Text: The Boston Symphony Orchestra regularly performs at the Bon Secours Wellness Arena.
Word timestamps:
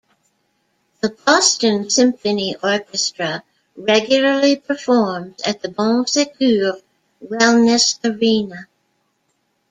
The 1.01 1.09
Boston 1.09 1.91
Symphony 1.91 2.55
Orchestra 2.63 3.43
regularly 3.75 4.55
performs 4.55 5.39
at 5.45 5.61
the 5.61 5.69
Bon 5.69 6.07
Secours 6.07 6.81
Wellness 7.23 7.99
Arena. 8.03 8.65